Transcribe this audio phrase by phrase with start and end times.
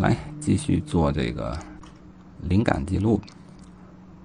[0.00, 1.56] 来继续做这个
[2.48, 3.20] 灵感记录。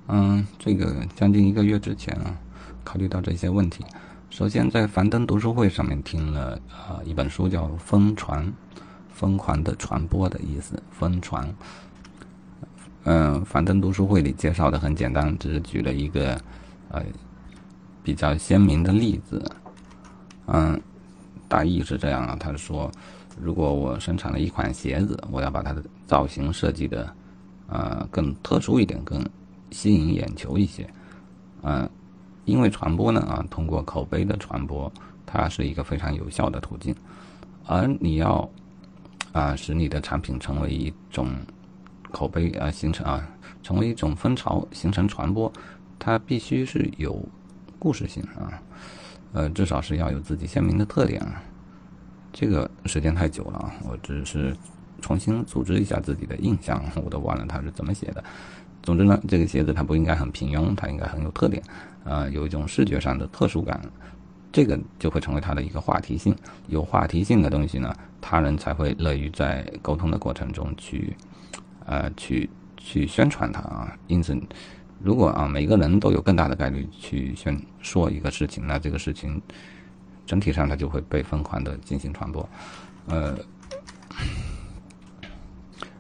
[0.08, 2.34] 嗯，这个将近一个月之前啊，
[2.84, 3.84] 考虑到这些问题，
[4.30, 8.46] 首先在樊登读书会上面听了啊一本书，叫《疯传》，
[9.10, 11.54] 疯狂的传播的意思，疯传。
[13.04, 16.40] 嗯，樊登读书会里介绍的很简单，只是举了一个
[16.90, 17.04] 呃
[18.02, 19.44] 比较鲜明的例子。
[20.48, 20.80] 嗯，
[21.48, 22.92] 大意是这样啊，他说。
[23.38, 27.14] 如果我生产了一款鞋子，我要把它的造型设计的，
[27.68, 29.22] 呃，更特殊一点，更
[29.72, 30.90] 吸引眼球一些，
[31.62, 31.90] 嗯，
[32.46, 34.90] 因为传播呢，啊，通过口碑的传播，
[35.26, 36.96] 它是一个非常有效的途径，
[37.66, 38.50] 而你要，
[39.34, 41.30] 啊，使你的产品成为一种
[42.14, 43.28] 口碑啊，形成啊，
[43.62, 45.52] 成为一种风潮，形成传播，
[46.00, 47.22] 它必须是有
[47.78, 48.64] 故事性啊，
[49.34, 51.42] 呃，至少是要有自己鲜明的特点啊。
[52.32, 54.56] 这个时间太久了啊，我只是
[55.02, 58.24] 重新组织一下自己的印象，我都忘了他是怎么写的。
[58.84, 61.64] 总之呢，这个鞋子它不应该很平庸，它应该很有特点，
[62.04, 63.82] 啊，有一种视觉上的特殊感，
[64.52, 66.36] 这个就会成为它的一个话题性。
[66.68, 71.16] 有话题性的东西呢，他人才会乐于在沟通的过程中去，
[71.86, 73.98] 呃，去去宣传它啊。
[74.08, 74.38] 因此，
[75.02, 79.42] 如果啊每个人都有更大的概率去宣说一个事情，那这个事情。
[80.28, 82.50] 整体上，它就会被疯狂的进行传播，
[83.06, 83.38] 呃，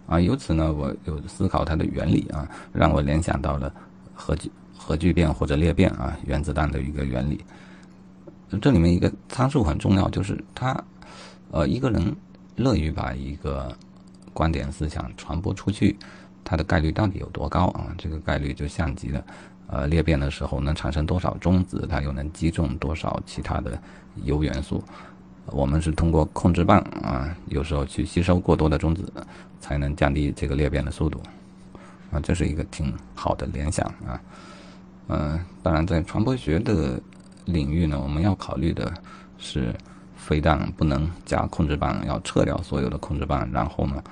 [0.07, 3.71] 啊，由此呢，我有思考它的原理啊，让我联想到了
[4.15, 7.39] 核聚核聚变或者裂变啊，原子弹的一个原理。
[8.59, 10.75] 这里面一个参数很重要，就是它，
[11.51, 12.15] 呃，一个人
[12.55, 13.77] 乐于把一个
[14.33, 15.95] 观点思想传播出去，
[16.45, 17.93] 它的概率到底有多高啊？
[17.97, 19.21] 这个概率就像极了。
[19.67, 23.77] 呃，裂变的时候能产生多少中子，它又能击中多少其他的
[24.23, 24.81] 铀元素？
[25.47, 29.11] 我们是通过控制棒啊，有时候去吸收过多的中子，
[29.59, 31.19] 才能降低这个裂变的速度。
[32.11, 34.21] 啊，这是一个挺好的联想啊。
[35.07, 37.01] 嗯，当然在传播学的
[37.45, 38.93] 领域呢，我们要考虑的
[39.39, 39.73] 是，
[40.15, 44.03] 非但不能加控制棒，要撤掉所有的控制棒，然后呢，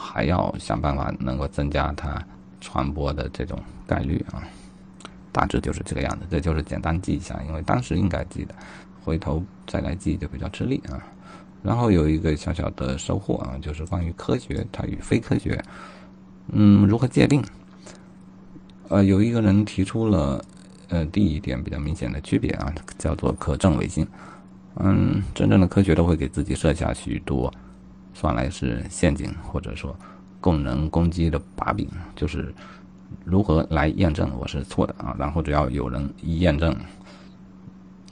[0.00, 2.20] 还要想办法能够增加它
[2.60, 4.42] 传播的这种概率啊。
[5.30, 8.54] 大致就是这个样子，这就是简单记一下，因为当时应该记的，
[9.04, 10.98] 回头再来记就比较吃力啊。
[11.62, 15.62] 然后有一个小小的收获啊，就是关于科学它与非科学，
[16.52, 17.44] 嗯，如何界定？
[18.88, 20.44] 呃，有一个人提出了
[20.88, 24.04] 呃第一点比较明显的区别啊，叫做可证伪性。
[24.76, 27.52] 嗯，真正的科学都会给自己设下许多
[28.20, 29.96] 算来是陷阱，或者说
[30.40, 32.52] 供人攻击的把柄，就是。
[33.24, 35.14] 如何来验证我是错的啊？
[35.18, 36.74] 然后只要有人一验证，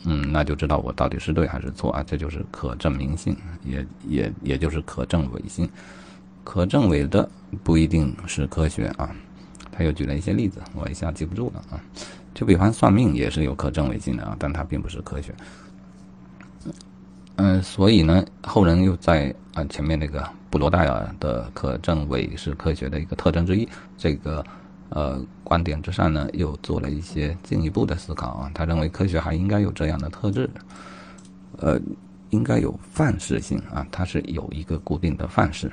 [0.04, 2.02] 嗯，那就知道我到底是对还是错啊？
[2.04, 5.68] 这就是可证明性，也也也就是可证伪性。
[6.42, 7.28] 可证伪的
[7.62, 9.08] 不一定是科学啊。
[9.70, 11.80] 他又举了一些例子，我一下记不住了啊。
[12.34, 15.32] 就比方算命也是有可证伪性的啊，但它并不是科学。
[17.38, 24.44] 嗯，所以呢，后人又在啊前面那个布罗代尔的可证伪是科学的一个特征之一，这个。
[24.90, 28.50] 呃，观点之上呢，又做了一些进一步的思考啊。
[28.54, 30.48] 他认为科学还应该有这样的特质，
[31.58, 31.78] 呃，
[32.30, 35.70] 应该有范式性啊，它是有一个固定的范式。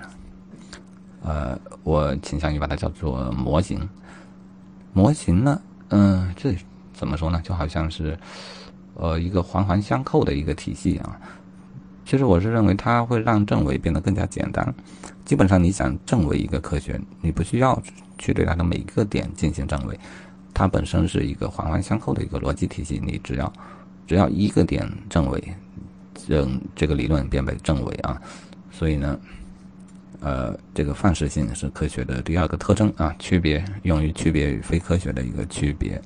[1.23, 3.87] 呃，我倾向于把它叫做模型。
[4.91, 5.61] 模型呢，
[5.91, 6.53] 嗯，这
[6.93, 7.39] 怎么说呢？
[7.41, 8.19] 就好像是
[8.95, 11.17] 呃一个环环相扣的一个体系啊。
[12.05, 14.73] 其实我是认为它会让证伪变得更加简单。
[15.25, 17.81] 基本上，你想证伪一个科学，你不需要
[18.19, 19.99] 去对它的每一个点进行证伪，
[20.53, 23.01] 它本身是一个环环相扣的一个逻辑体系。
[23.03, 23.51] 你只要
[24.05, 25.43] 只要一个点证伪，
[26.27, 28.22] 证这个理论便被证伪啊。
[28.72, 29.19] 所以呢，
[30.19, 35.99] 呃，这个范式性是科学的第二个特征啊，区别用于区别与非科学的一个区别，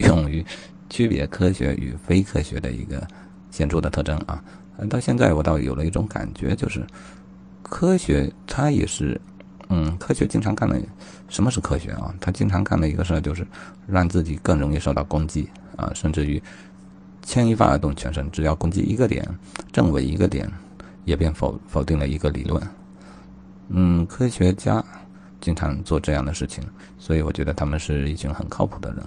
[0.00, 0.44] 用于
[0.90, 3.06] 区别科学与非科学的一个
[3.50, 4.42] 显著的特征啊。
[4.88, 6.86] 到现在，我倒有了一种感觉，就是
[7.62, 9.20] 科学它也是，
[9.68, 10.80] 嗯，科学经常干的，
[11.28, 12.14] 什么是科学啊？
[12.18, 13.46] 他经常干的一个事儿就是
[13.86, 16.42] 让自己更容易受到攻击啊，甚至于
[17.22, 19.22] 牵一发而动全身，只要攻击一个点，
[19.70, 20.50] 证伪一个点，
[21.04, 22.62] 也便否否定了一个理论。
[23.68, 24.82] 嗯，科学家
[25.40, 26.64] 经常做这样的事情，
[26.98, 29.04] 所以我觉得他们是一群很靠谱的人。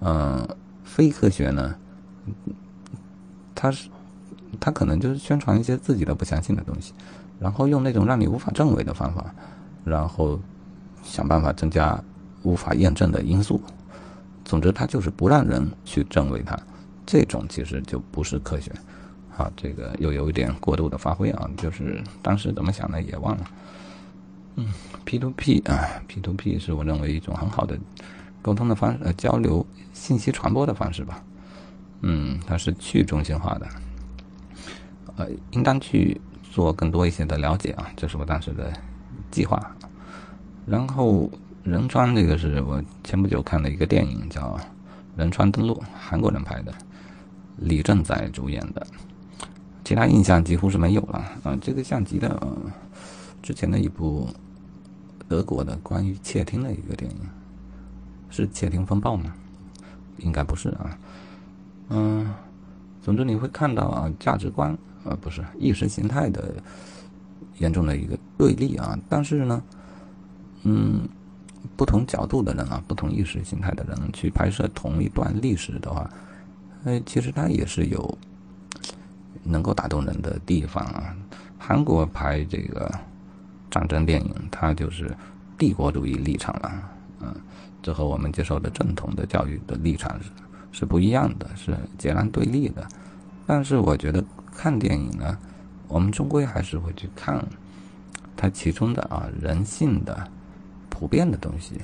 [0.00, 0.48] 嗯，
[0.84, 1.74] 非科学呢，
[3.60, 3.90] 他是。
[4.58, 6.92] 他可能就是宣传一些自己都不相信的东西，
[7.38, 9.32] 然后用那种让你无法证伪的方法，
[9.84, 10.38] 然后
[11.04, 12.02] 想办法增加
[12.42, 13.60] 无法验证的因素。
[14.44, 16.58] 总之，他就是不让人去证伪它。
[17.06, 18.72] 这种其实就不是科学。
[19.36, 23.44] 啊，这个又有一点过度的发挥啊，就是当时怎么想的也忘了。
[24.56, 24.66] 嗯
[25.04, 27.78] ，P to P 啊，P to P 是我认为一种很好的
[28.42, 31.22] 沟通的方呃交流信息传播的方式吧。
[32.02, 33.68] 嗯，它是去中心化的，
[35.16, 38.72] 呃，应当去做更多一些的了解啊，这是我当时的
[39.30, 39.60] 计划。
[40.66, 41.30] 然后
[41.62, 44.56] 仁川这个是我前不久看的一个电影，叫
[45.16, 46.72] 《仁川登陆》，韩国人拍的，
[47.56, 48.86] 李正宰主演的，
[49.84, 51.58] 其他印象几乎是没有了啊。
[51.60, 52.56] 这个像极了
[53.42, 54.28] 之前的一部
[55.28, 57.18] 德国的关于窃听的一个电影，
[58.30, 59.34] 是《窃听风暴》吗？
[60.18, 60.96] 应该不是啊。
[61.92, 62.32] 嗯，
[63.02, 66.54] 总之你会看到啊，价值观呃不是意识形态的
[67.58, 68.96] 严重的一个对立啊。
[69.08, 69.62] 但是呢，
[70.62, 71.08] 嗯，
[71.76, 76.08] 不同角度的人啊，不同意识形态的人去拍摄同一段历史的话，
[76.84, 78.18] 呃，其实它也是有
[79.42, 81.16] 能够打动人的地方啊。
[81.58, 82.88] 韩国拍这个
[83.68, 85.12] 战争电影，它就是
[85.58, 86.82] 帝国主义立场了，
[87.20, 87.34] 嗯，
[87.82, 90.30] 这和我们接受的正统的教育的立场是。
[90.72, 92.86] 是不一样的，是截然对立的。
[93.46, 94.24] 但是我觉得
[94.56, 95.36] 看电影呢，
[95.88, 97.44] 我们终归还是会去看
[98.36, 100.28] 它其中的啊人性的
[100.88, 101.80] 普遍的东西。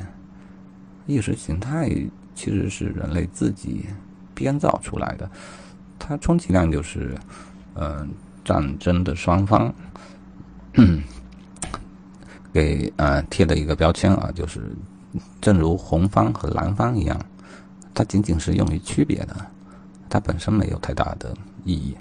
[1.07, 1.89] 意识形态
[2.35, 3.87] 其实是人类自己
[4.35, 5.31] 编造出来的，
[5.99, 7.17] 它充其量就是
[7.75, 8.09] 嗯
[8.45, 9.73] 战争的双方
[12.53, 14.73] 给啊贴的一个标签啊，就是
[15.41, 17.21] 正如红方和蓝方一样。
[17.97, 19.35] 它仅仅是用于区别的，
[20.07, 21.35] 它本身没有太大的
[21.65, 21.97] 意义。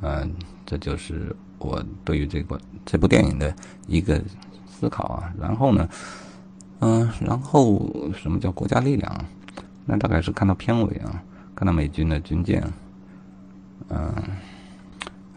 [0.00, 0.32] 嗯，
[0.64, 3.54] 这就是我对于这个这部电影的
[3.86, 4.18] 一个
[4.66, 5.30] 思考啊。
[5.38, 5.86] 然后呢，
[6.78, 9.24] 嗯，然后什么叫国家力量？
[9.84, 11.22] 那大概是看到片尾啊，
[11.54, 12.66] 看到美军的军舰，
[13.88, 14.10] 嗯，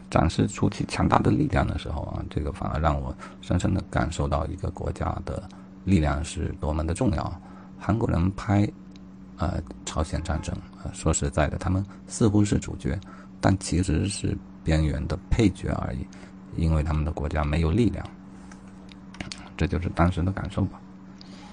[0.10, 5.44] 展示出其强大的力量的时候啊，这个反而让我深深的感受到一个国家的
[5.84, 7.42] 力量是多么的重要。
[7.78, 8.66] 韩国人拍。
[9.42, 12.96] 呃，朝鲜战争，呃，说实在的，他们似乎是主角，
[13.40, 16.06] 但其实是边缘的配角而已，
[16.56, 18.06] 因为他们的国家没有力量，
[19.58, 20.80] 这就是当时的感受吧。